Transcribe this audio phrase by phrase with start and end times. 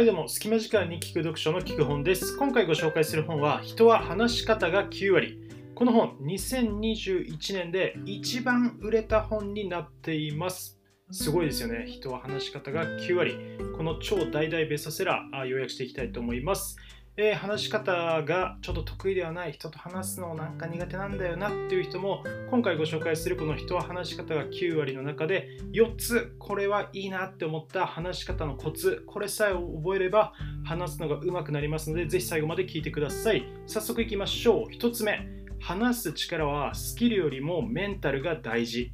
[0.00, 2.34] はいどうも、隙間時間に聞く読書の聞く本です。
[2.38, 5.38] 今回ご紹介する本は、人は話し方が9割。
[5.74, 10.80] この本、2021年で一番売れた本になっています。
[11.10, 11.84] すごいですよね。
[11.86, 13.34] 人は話し方が9割。
[13.76, 16.78] この超大々ベストセラー、要約していきたいと思います。
[17.22, 30.32] えー、話し方がちょっと得意ではない人と話すのなんか苦手なんだよなっていう人も今回ご紹介するこの人は話し方が9割の中で4つこれはいいなって思った話し方のコツこれさえ覚えれば
[30.64, 33.44] 話すのが上手くなりますのでぜひ最後まで聞いてください。
[33.66, 34.72] 早速いきましょう。
[34.72, 35.28] 1つ目。
[35.60, 38.92] 話す力はスキルよりもメンタルが大事。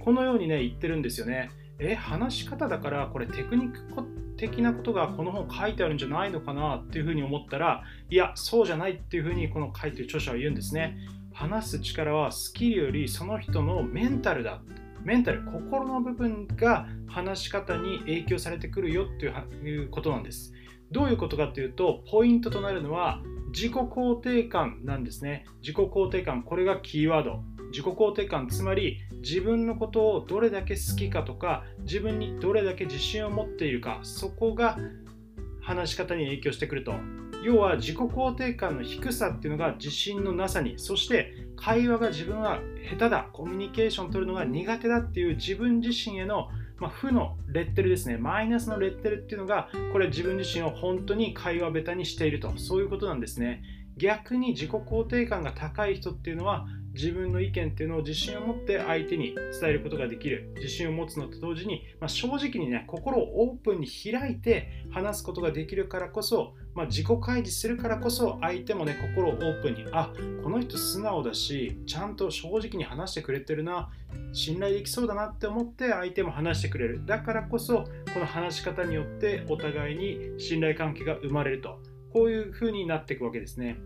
[0.00, 1.50] このようにね言ってるんですよね。
[1.78, 10.96] え話し方だからこれテクニック的なことがこの本書いてあるんじゃないのかなっていうふうに思ったらいやそうじゃないっていうふうにこの書いてる著者は言うんですね。
[11.34, 14.60] 話す力はスキルよりその人のメンタルだ。
[15.04, 19.26] メンタル心の部分が話し方に影響されてくるよって
[19.66, 20.52] いうことなんです。
[20.90, 25.46] どういうことかっていうとポイントとなるのは自己肯定感なんですね。
[25.60, 27.42] 自己肯定感これがキーワード。
[27.70, 34.78] 自己肯定感つまり自分のことをどれだけ好きかとか自分にどれだけ自信を持っているかそこが
[35.60, 36.94] 話し方に影響してくると。
[37.44, 43.28] 要は自己肯定感の低さっていうのが自信のなさにそして会話が自分は下手だ。
[43.32, 53.62] コミュニケーション取るのが苦手だっていう自分自身へのまあ、負のレッテルですね、マイナスのレッテルっていうのが、これ自分自身を本当に会話ベタにしていると、そういうことなんですね。
[53.96, 60.52] 逆に自己肯定感が高い人っていうのは、自分の意見っていうのを自信を持って相手に伝えることができる。
[60.56, 70.12] 自信を持つのと同時に、まあ、正直にね心をオープンに開いて話すことができるからこそ、まあ、自己開示するからこそ相手もね心をオープンにあ
[70.44, 73.90] この人素直だしちゃんと正直に話してくれてるな
[74.32, 77.78] 信頼できそうだなって思って相手も話してくれるだからこそ
[78.14, 81.80] この話し方によってお互いに信頼関係が生まれると
[82.12, 83.80] こういう風になっていくわけですね。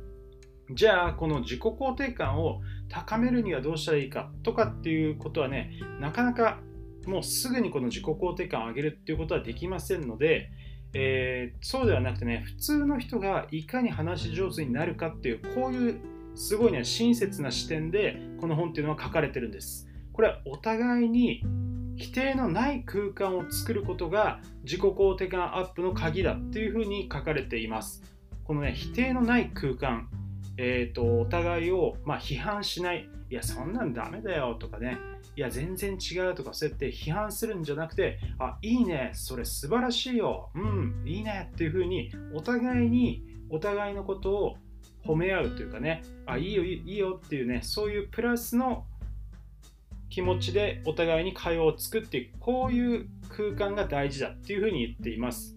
[0.70, 2.60] じゃあこの自己肯定感を
[2.91, 6.60] 高めるにはどうしたらいいかとかっていうことはねなかなか
[7.06, 10.50] もうすぐにこの自己肯定感を上げるっていうことはできませんので、
[10.94, 16.00] えー、そうではなくてね普通の人がいかに話し上手になるかっていうこういう
[16.34, 19.88] すごいね親切な視点でこの本っていうのは書かれてるんです。
[20.12, 21.42] これはお互いに
[21.97, 28.02] 否定のない空間を作ることが自己肯定感アップの鍵だっていうふうに書かれています。
[28.44, 30.08] このね否定のない空間
[30.56, 34.98] えーと、お互いを、まあ、批判しないいやそんなんダメだよとかね
[35.34, 44.56] いや全然違うとかそうやって批判するんじゃなくてあいいねそれ素晴らしいようんいいねっていうふうにお互いにお互いのことを
[45.06, 48.84] 褒め合うというかねあいいよいいよっていうねそういうプラスの
[50.10, 55.56] 気持ちでお互いに会話を作っていくこういう空間が大事だっていうふうに言っています、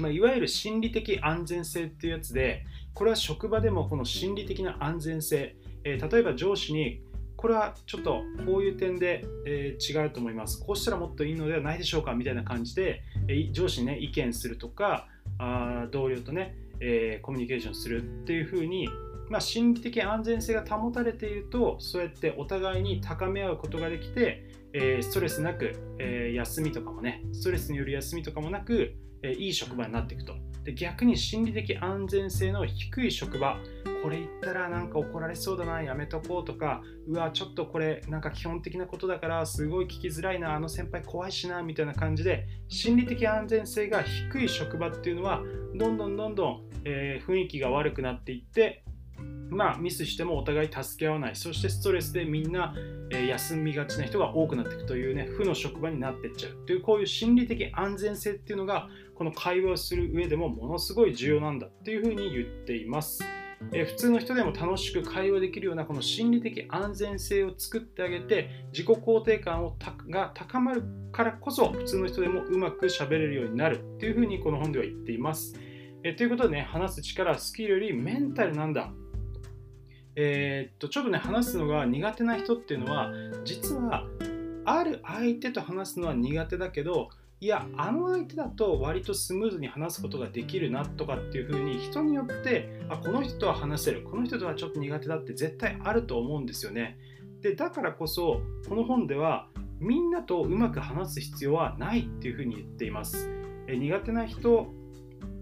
[0.00, 7.02] まあ、いわゆる心理的安全性っていうやつでこれは職場でもこの心理的な安全性、えー、例えば上司に
[7.44, 10.58] これはちょっとこういう点で、えー、違うと思います。
[10.64, 18.88] こうしたらもっといいのではないでしょうかみたいな感じで、え、上司にね意見するとかあ同僚とね、えコミュニケーションするっていうふうに
[19.28, 30.34] まあ、心理的安全性が保たれているとそうやってお互いに高め合うことができて、えー、ストレスなく、えー、休みとかもねストレスによる休みとかもなく、えいい職場になっていくと。
[30.64, 33.58] で逆に心理的安全性の低い職場。
[34.02, 45.40] これ言ったらなんか怒られそうだなやめとこうとかうわちょっとこれなんか基本的なことだからすごい聞きづらいなあの先輩怖いしなみたいな感じで心理的安全性が低い職場っていうのは
[45.74, 48.84] どんどんどんどん、えー、雰囲気が悪くなっていって
[49.50, 52.74] まあ、ミスしてもお互い助け合わないそしてストレスでみんな、
[53.10, 63.24] え、休みがちな人が多くなっていくというね負の職場になっていっちゃうというこういう心理的安全性っていうのがこの会話をする上でもものすごい重要なんだっていうふうに言っています。
[63.72, 69.76] え普通の人でも楽しく会話できるようなこの心理的安全性を作ってあげて自己肯定感を
[70.10, 70.82] が高まる
[71.12, 75.54] からこそ普通の人でもうまくしゃべれるようになるっていうふうにこの本では言っています。
[76.02, 78.92] えということでね話す力スキルよりメンタルなんだ
[80.16, 83.12] えー、っとちょっとね話すのが苦手な人っていうのは
[83.44, 84.04] 実は
[84.64, 96.98] ある相手と話すのは苦手だけどいやあの相手だと割とスムーズに話すことができるなとかっていう風に人によってあこの人とは話せるこの人とはちょっと苦手だって絶対あると思うんですよね。
[97.42, 103.28] でだからこそこの本ではみんなとうまく話す必要はないっていう風に言っています。
[103.66, 104.72] え苦手な人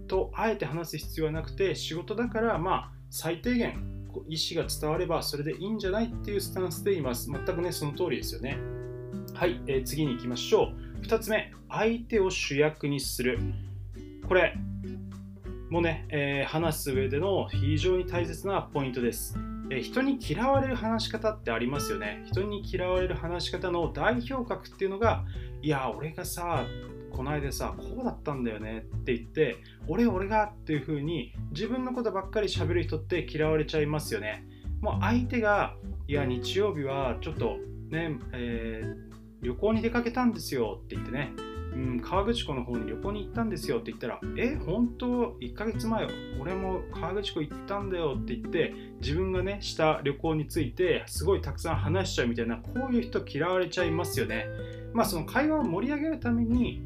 [0.07, 7.29] とあえて話す必要はなくて仕事だからまあ最低限意思が伝わればそれでいいんじゃないっていうスタンスでいます。
[7.31, 8.57] 全くね、その通りですよね。
[9.33, 11.05] はい、えー、次に行きましょう。
[11.05, 13.39] 2つ目、相手を主役にする。
[14.27, 14.55] これ、
[15.73, 19.39] もね、えー、話す上での非常に大切なポイントです、
[19.71, 25.25] えー、人に嫌われる話し方ってありますよね人に嫌われる話し方の代表格っていうのが
[25.63, 26.63] いや俺がさ
[27.13, 29.57] この間さこうだったんだよねって言って
[29.87, 34.45] 俺俺がっていう風に自分のことばっかり喋る人って嫌われちゃいますよね
[34.81, 35.75] もう相手が
[36.07, 37.57] いや日曜日はちょっと
[37.89, 41.33] ね、えー、旅行に出かけたんですよって言ってね
[41.75, 45.07] うん、河口湖の方に旅行に行ったんですよって言ったら、え、本当
[45.41, 46.07] ?1 ヶ月前、
[46.39, 54.45] 俺も河口湖行ったんだよって言って、自分がね、した旅行について、すごいたくさん話しちゃうみたいな、こういう人嫌われちゃいますよね。
[54.93, 56.83] まあ、その会話を盛り上げるために、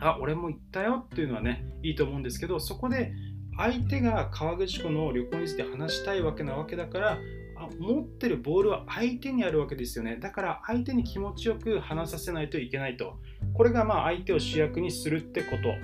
[0.00, 3.12] あ、俺も行ったよっていうのはね、いいと思うんですけど、そこで
[3.56, 7.18] 相手が河口湖の旅行について話したいわけなわけだから、
[7.78, 10.16] 持ってるボールは相手にあるわけですよね。
[10.16, 13.18] だから相手に気持ちよく話させないといけないと。
[13.52, 15.74] これがまあ相手を主役にするってこと。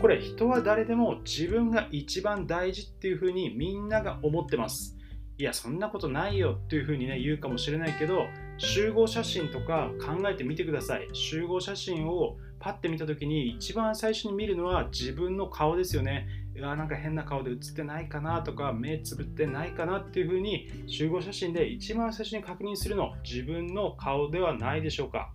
[0.00, 4.96] これ人は誰でも自分が一番大事っていうふうにみんなが思ってます。
[5.36, 8.26] いや、そんなことないよっていうふうにね言うかもしれないけど、
[8.56, 11.08] 集合写真とか考えてみてください。
[11.12, 16.26] 集合写真をパッて見た時に一番最初に見るのは自分の顔ですよね。
[16.56, 25.32] うわなんか変な顔で写ってないかなとか目つぶってないかなっていう風に集合写真で一番最初に確認するの自分の顔ではないでしょうか。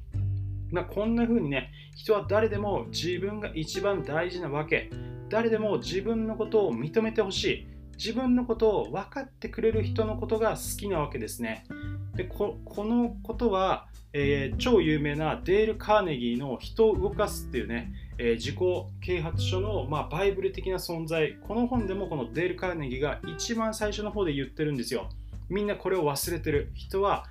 [0.82, 4.90] こんな風にね人は誰でも自分が一番大事なわけ
[5.30, 11.66] 誰でも自分のことを認めてほしい自分のことを分かってくれる人のことが好きなわけですね
[12.16, 18.58] でこのことは、えー、超有名なデール・カーネギーの「人を動かす」っていうね、えー、自己
[19.02, 21.38] 啓発書の、まあ、バイブル的な存在。
[21.42, 25.10] この本でもこのデール・カーネギーが一番最初の方で言ってるんですよ。
[25.50, 26.72] みんなこれを忘れてる。
[26.76, 27.26] 人は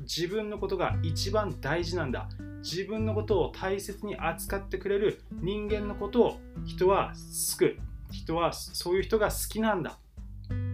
[0.00, 2.28] 自分のことが一番大事なんだ。
[2.60, 7.76] 自分のことを大切に扱ってくれる人間のことを人は救う
[8.10, 9.98] 人はそういう人が好きなんだ。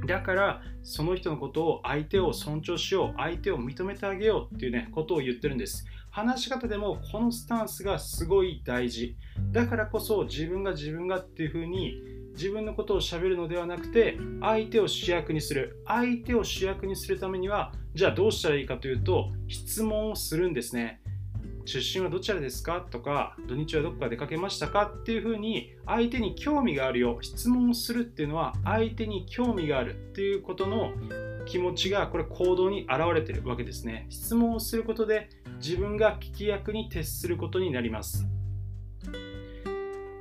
[0.06, 5.84] だからその人のことを相手を尊重しよう相手を認めてあげようっていうねことを言ってるんです。
[6.10, 9.16] 話し方でもこのスタンスがすごい大事。
[9.50, 11.96] だからこそ自分が自分がっていう風に
[12.36, 15.82] 自分のことをしゃべるのではなくて相手を主役にする。
[15.86, 21.00] 相手を主役にするためにはじゃあどうしたらいいかというと質問をするんですね。
[21.64, 22.80] 出身はどちらですか？
[22.90, 24.92] とか土日はどこか出かけましたか？
[24.94, 30.92] っていうふうに相手に興味があるよ質問をするっていうのは相手に興味があるっていうことの
[31.46, 34.06] 気持ちがこれ行動に現れてるわけですね。
[34.10, 38.26] 質問をすることで自分が聞き役に徹することになります。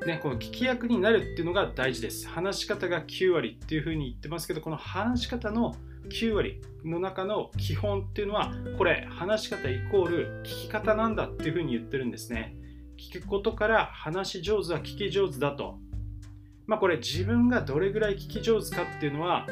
[0.05, 2.27] ね、この聞き役になるっていうのが大事です。
[2.27, 5.75] 話し方が9割っていうふうに言ってますけど、この話し方の
[6.09, 12.55] 9割の中の基本っていうのはこれ話し方イコール聞き方なんだっていうふうに言ってるんですね。
[12.97, 15.79] 聞くことから話し上手は聞き上手だと。
[16.65, 19.47] まあこれ自分がどれぐらい聞き上手かっていうのは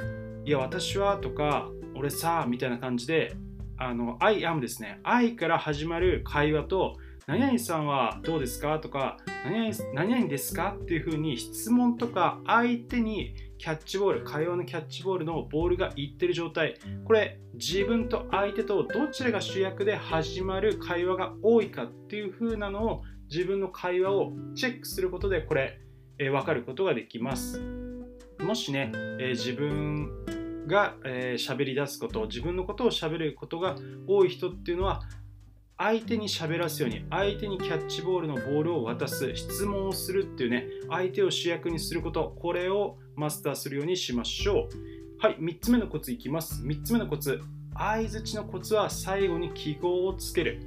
[0.45, 3.35] いや私はとか俺さみたいな感じで
[3.77, 4.99] あの I am ですね。
[5.03, 8.79] I から始まる会話と何々さんはどうですか？
[8.79, 10.75] とか何々何々ですか？
[10.77, 16.79] っていうふうに質問とか相手にキャッチボール、会話のキャッチボールのボールがいってる状態。
[17.05, 25.79] これ、自分と相手とどちらが主役で始まる会話が多いかっていう風なのを自分の会話をチェックすることで、これ、
[26.17, 27.61] えー、分かることができます。
[28.39, 30.09] もしね、えー、自分
[30.65, 33.75] が喋、えー、り出すこと、自分のことを喋ることが
[34.07, 35.01] 多い人っていうのは、
[35.83, 45.17] 相手に喋らすように相手にキャッチボールのボールを渡す質問をするっていうね相手を主役にすることこれをマスターするようにしましょう。
[45.17, 46.63] はい3つ目のコツいきます。
[46.63, 47.41] 3つ目のコツ
[47.73, 50.61] 相づちのコツは最後に記号をつける。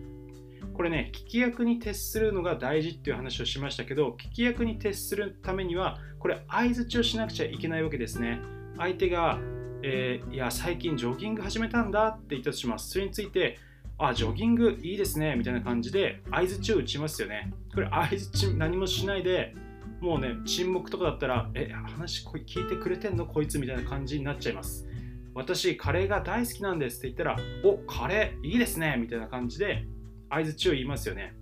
[0.74, 8.40] これね聞き役に徹するのが大事っていう話をしましたけど聞き役に徹するためにはこれ相づちをしなくちゃいけないわけですね。
[8.76, 9.38] 相手が、
[9.84, 12.90] えー、いや最近ジョギング始めたんだって言ったとします。
[12.90, 13.58] それについて
[13.98, 17.52] あ、ジョギングいいですね、みたいな感じで、相づちを打ちますよね。
[17.72, 19.54] これ、相づち何もしないで、
[20.00, 23.24] もうね、沈黙とかだったら、え、話聞いてくれてんの？
[23.24, 24.86] こいつみたいな感じになっちゃいます。
[25.32, 29.86] 私、カレーが大好きなんですって言ったら、お、カレーいいですね、みたいな感じで、
[30.28, 31.34] 相づちを言いますよね。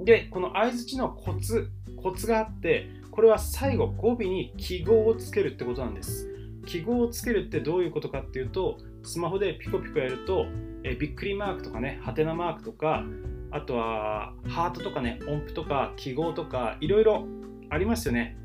[0.00, 6.28] で、この相づちのコツ、コツがあって、これは最後、語尾に記号をつけるってことなんです。
[6.66, 10.46] 記号をつけるってどういうことかっていうと、スマホでピコピコやると、
[10.82, 13.04] えびっくりマークとかね、ハテナマークとか、
[13.50, 17.26] あとはハートとかね、音符とか記号とか、いろいろ
[17.70, 18.36] ありますよね。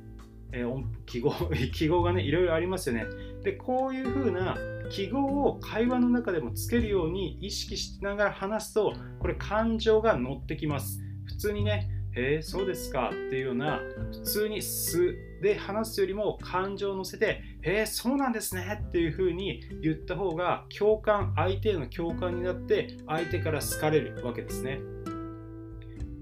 [0.51, 1.33] えー、記号
[1.73, 3.05] 記号がね、いろいろありますよね。
[3.43, 4.57] で、こういう風な
[4.89, 11.01] 記号を会話の中でもつけるように意識しながら話すと、これ感情が乗ってきます。
[11.25, 13.79] 普通にね、へえそうですかっていうような
[14.11, 24.79] 普通に素で話すよりも感情を乗せてへえそうなんですねっていう風に言った方が共感相手への共感になって相手から好かれるわけですね。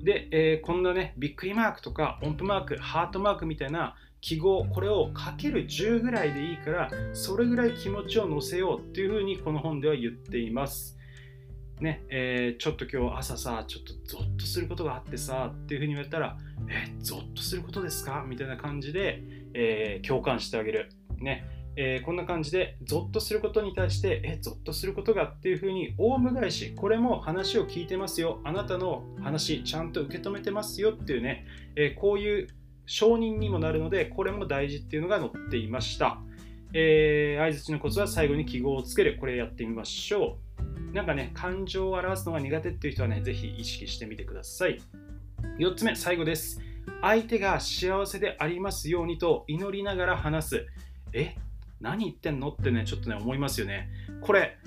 [0.03, 10.96] で、えー、こんなねびっくりマークとか音符マークハートマークみたいな記号これをかける10ぐらいでいいからそれぐらい気持ちを乗せようっていう風にこの本では言っています。
[11.79, 16.37] ねえー、ちょっと今日朝さ、ちょっとゾッとすることがあってさっていうふうに言われたら、
[16.69, 18.25] えゾッとすることですか？
[18.27, 19.21] みたいな感じで、
[19.53, 20.89] えー、共感してあげる。
[21.19, 32.47] ねえー、こんな感じで、ゾッとすることに対して、え、ゾッとすることがっていうふうに、オウム返し、これも話を聞いてますよ、あなたの話、ちゃんと受け止めてますよっていうね、えこういう
[32.87, 36.19] 承認にもなるので、これも大事っていうのが載っていました。
[36.73, 39.15] えー、相づちのコツは最後に記号をつける。
[39.19, 40.46] これやってみましょう。
[40.97, 44.81] なんかね、感情を表すのが苦手っていう人はね、ぜひ意識してみてください。
[45.59, 46.59] 4つ目、最後です。
[47.03, 50.65] 相手が幸せでありますようにと祈りながら話す。
[51.13, 51.35] え
[51.79, 53.91] 何言ってんのってね、ちょっとね、思いますよね。
[54.21, 54.57] これ、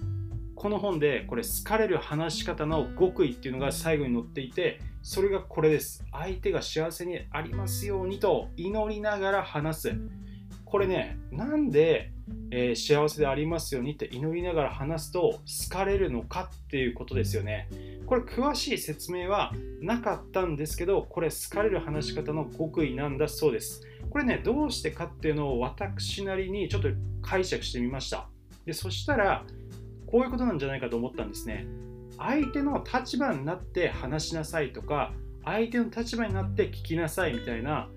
[0.54, 6.04] この本で、これ、好かれる話し方の極意っていうのが最後に載っていて、それがこれです。
[6.12, 9.92] 相手が幸せにありますようにと祈りながら話す。
[10.64, 12.12] これね、なんで
[12.52, 17.68] えー、幸せでありますようにって祈りながら話すと好かれるのかっていうことですよね。
[18.06, 23.87] これ詳しい説明はなかったんですけど、これ好かれる話し方の極意なんだそうです。
[24.10, 26.88] これね、どうしてかっていうのを私なりにちょっと
[27.22, 28.28] 解釈してみました。
[28.66, 29.44] でそしたら、
[30.06, 31.66] こういうことなんじゃないかと思ったんですね。
[32.18, 35.12] 相手の立場になって話しなさいとか、
[35.44, 37.88] 相手の立場になって聞きなさいみたいな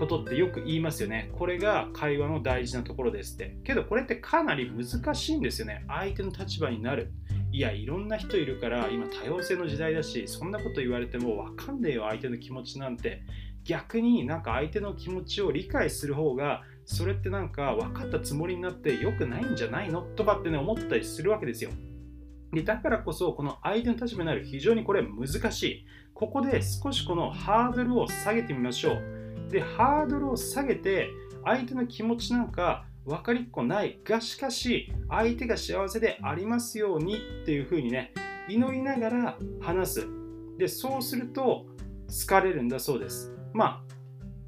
[0.00, 1.30] ことってよく言いますよね。
[1.38, 3.58] これが会話の大事なところですって。
[3.62, 5.84] けどこれってかなり難しいんですよね。
[5.86, 7.12] 相手の立場になる。
[7.52, 13.22] いや、いろんな人いるから今多様性の時代だし、そんなこと言われてもわかんねえよ、相手の気持ちなんて。
[13.64, 21.70] 逆になんか相手の気持ちを理解する方がそれってなんか分かったつもりになって良くないんじゃないのとかってね思ったりするわけですよ。
[22.52, 25.86] でだからこそこの相手の立場になる非常にこれ難しい。
[26.14, 29.19] ここで少しこのハードルを下げてみましょう。
[29.50, 31.08] でハードルを下げて
[31.44, 38.12] 相手の気持ちなんか分かりっこないがしかし相手が幸せでありますようにっていうふうにね
[38.48, 40.08] 祈りながら話す。
[40.58, 41.66] でそうすると
[42.08, 43.32] 好かれるんだそうです。
[43.52, 43.82] まあ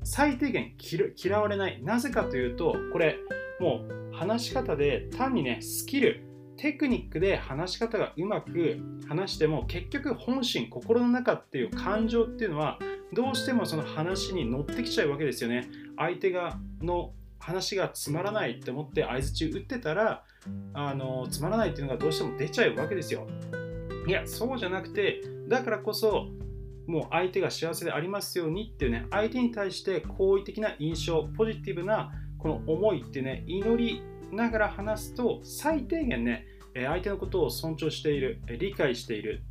[0.04, 0.74] 最低限
[1.16, 1.82] 嫌われない。
[1.82, 3.16] なぜかというとこれ
[3.60, 6.24] もう話し方で単にねスキル
[6.56, 8.78] テクニックで話し方がうまく
[9.08, 12.78] 話しても結局本心心の中っていう感情っていうのは
[13.12, 15.68] どうしてもその話に乗ってきちゃうわけですよね。
[15.96, 20.24] 相手がの話がつまらないって思って相づ打ってたら
[20.74, 23.26] あのつまらないっていうのがどうしても出ちゃうわけですよ。
[24.06, 26.28] いやそうじゃなくてだからこそ
[26.86, 34.02] もう相手が幸せでありますようにっていうね相手に対して好意的な印象ポジティブなこの思いってね祈り
[34.32, 39.42] ながら話すと最低限ね相手のことを尊重している理解している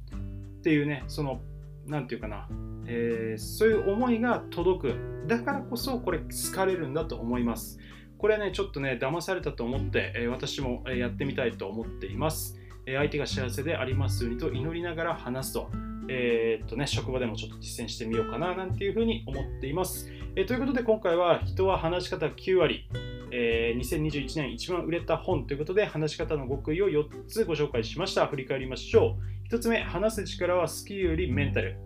[0.60, 1.42] っていうねその
[1.86, 2.48] 何て言うかな
[2.94, 7.80] えー、そういう思いが届くだからこそこれ好かれるんだと思います
[8.18, 15.70] これはねちょっとね騙されたと思って、え、私もやってみたいと思っていますえ相手が幸せでありますようにと祈りながら話すと,、
[16.08, 20.10] えー、っとね、職場でもちょっと実践してみようかななんていうふうに思っています。
[20.36, 22.88] えー、ということで今回は人は話し方9割、
[23.32, 28.28] えー、2021年一番売れた本ということで話し方の極意を4つご紹介しました。
[28.28, 29.18] 振り返りましょ
[29.50, 29.54] う。
[29.54, 31.78] 1つ目、話す力はスキルよりメンタル。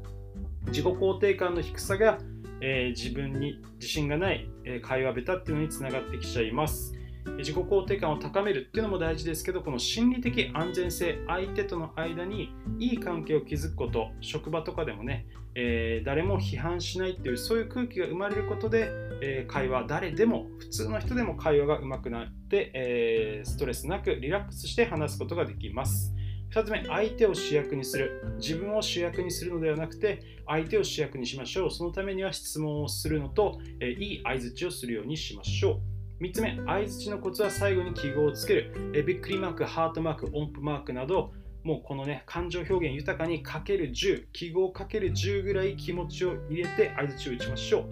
[0.68, 2.20] 自己肯定感の低さが、
[2.62, 6.94] えー、自分に自信がない、えー、会話ベタっていうのにつながってきちゃいます。
[7.38, 18.90] 自己肯定感を高めるっていうのも大事ですけどこの心理的安全性相手との間にいい関係を築くこと職場とかでもね、えー、誰も批判しないっていうそういう空気が生まれることで、
[19.22, 26.14] えー、会話誰でも普通の人でも会話が上手くなって、えー、ストレスなくリラックスして話すことができます
[26.56, 35.82] 2つ目相手を主役にする自分を主役にするのではなくて相手を主役にしましょうそのためには質問をするのと、えいい相づちをするようにしましょ
[36.20, 38.92] う3つ目、相づちのコツは最後に記号をつける。
[38.96, 41.34] えびっくりマーク、ハートマーク、音符マークなど、
[41.66, 47.90] もうこのね、感情表現豊かにかける10、記号かける10ぐらい気持ちを入れて相づちを打ちましょう。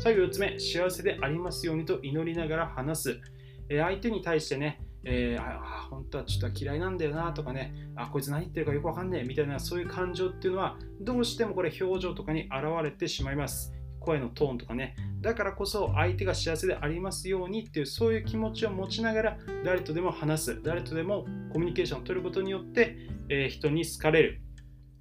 [0.00, 3.20] 最後4つ目、幸せでありますようにと祈りながら話す。
[3.68, 9.24] え相手に対してね、えー、あ本当はちょっと嫌いなんだよなとかね、あこいつ何言ってるかよくわかんねえ。
[9.24, 13.72] みたいなそういう感情っていうのはどうしてもこれ表情とかに現れてしまいます。
[14.00, 20.62] 声のトーンとかね、だからこそ相手が幸せでありますようにっていうそういう気持ちを持ちながら誰とでも話す。
[20.62, 22.96] 誰とでもコミュニケーションを取ることによって、
[23.28, 24.40] えー、人に好かれる。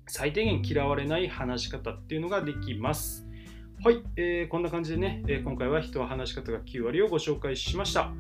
[0.08, 3.28] 最低限嫌われない話し方っていうのができます。
[3.84, 8.14] はい、えー、こんな感じでね、え、今回は人は話し方が9割をご紹介しました。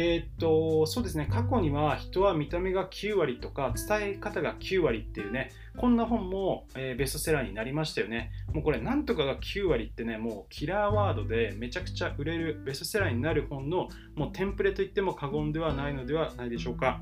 [0.00, 8.30] えー、っと、そうですね、過去には人は見た目が9割とか伝え方が9割っていうね、こんな本も、えー、ベストセラーになりましたよね。
[8.54, 17.00] もうこれ、なんとかが9割ってね、もうキラーワードでめちゃくちゃ売れるベストセラーになる本のもうテンプレと言っても過言ではないのではないでしょうか。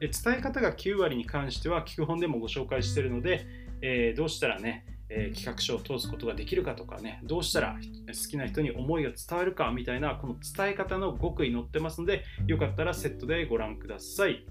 [0.00, 3.46] え伝え方が9割に関しては聞く本でもご紹介しているので、
[3.82, 14.44] えー、どうしたらね、えー、企画書を通すことができるかとかね、どうしたら好きな人に思いが伝わるかみたいな、この伝え方の極意載ってますので、よかったらセットでご覧ください。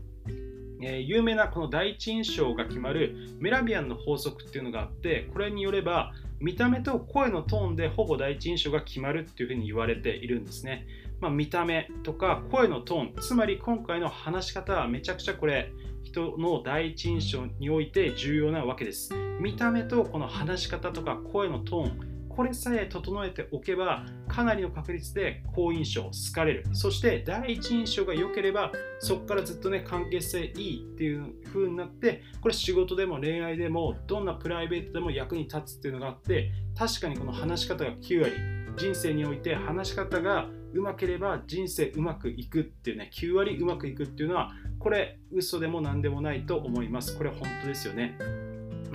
[0.82, 10.86] えー、有名なこの第一印象が決まるメラビアンの法則っていうのがあってこれによれば見た目と声のトーンでほぼ第一印象が決まるっていうふうに言われているんですね、
[11.20, 15.72] まあ、見た目とか声のトーンつまり今回の話し方はめちゃくちゃこれ
[16.04, 19.14] 人の第一印象において重要なわけです。
[19.42, 26.66] 見た目とこの話し方とか声のトーンこれさえ整えておけばかなりの確率で好印象好かれる。
[26.74, 38.34] そして第一印象が良ければそこからずっとね関係性いいっていう風になってこれ仕事でも恋愛でもどんなプライベートでも役に立つっていうのがあって確かにこの話し方が9割
[38.78, 47.18] 人生において話し方がうまければ人生うまくいくっていうね9割うまくいくっていうのはこれ嘘でも何でもないと思います。
[47.18, 48.18] これ本当ですよね。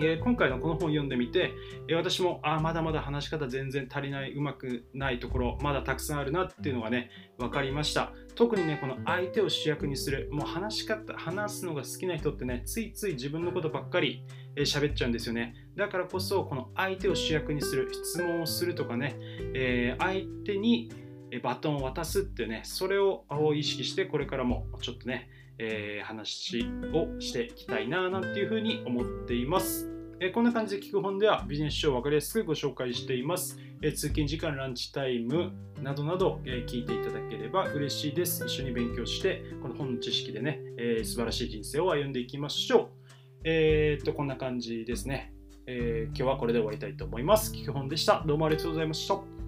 [0.03, 1.53] え、今回のこの本を読んでみて、
[1.89, 8.13] え、私もあまだまだ話し方全然足りないうまくないところまだたくさんあるなっていうのがね分かりました。
[8.35, 14.25] 特にねこの相手を主役にするもう話し方話すのが好きな人ってねついつい自分のことばっかり
[14.57, 15.55] 喋、えー、っちゃうんですよね。
[15.77, 19.17] だからこそこの相手を主役にする質問をするとかね、
[19.55, 20.91] え相手に
[21.39, 25.29] バトンを渡すってねそれを意識してこれからもちょっとね
[25.63, 29.91] えー、話をしていきたいななんていうふうに思っています。
[30.19, 33.59] え、こんな感じで聞く本ではビジネス書を分かりやすくご紹介しています。
[33.83, 38.45] え、通勤時間、ランチタイムなどなど、え聞いていただければ嬉しいです。
[38.45, 42.89] 一緒に勉強して、この本の知識でね、え素晴らしい人生を歩んでいきましょう。
[43.45, 45.35] えっと、こんな感じですね。
[45.67, 47.53] え今日はこれで終わりたいと思います。
[47.55, 48.23] 聞く本でした。
[48.27, 49.40] どうもありがとうございました。